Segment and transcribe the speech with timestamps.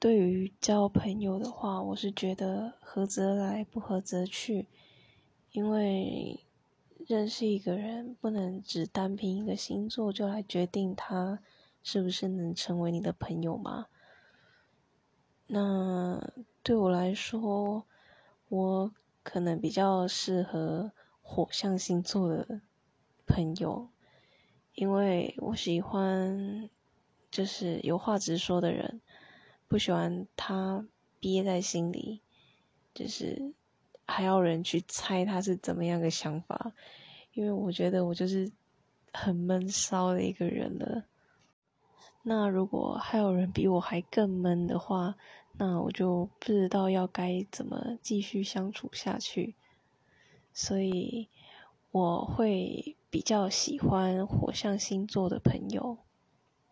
[0.00, 4.66] 对于交朋友的话，我是觉得合则来，不合则去，
[5.52, 6.40] 因为
[7.06, 11.40] 认识一个人不能只单凭一个星座就来决定他
[11.82, 13.88] 是不是能成为你的朋友嘛。
[15.46, 16.32] 那
[16.62, 17.84] 对我来说，
[18.48, 22.62] 我可能比较适合火象星座的
[23.26, 23.90] 朋友，
[24.74, 26.70] 因为我喜欢
[27.30, 29.02] 就是有话直说的人。
[29.70, 30.84] 不喜欢他
[31.20, 32.22] 憋在心里，
[32.92, 33.54] 就是
[34.04, 36.72] 还要人去猜他是怎么样的想法，
[37.34, 38.50] 因为我觉得我就是
[39.12, 41.04] 很闷骚的一个人了。
[42.24, 45.14] 那如果还有人比我还更闷的话，
[45.56, 49.54] 那我就不知道要该怎么继续相处下去。
[50.52, 51.28] 所以
[51.92, 55.98] 我会比较喜欢火象星座的朋友。